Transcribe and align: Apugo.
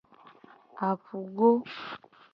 Apugo. 0.87 1.49